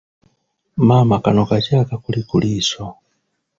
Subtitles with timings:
[0.87, 2.83] Maama kano kaki akakuli ku liiso?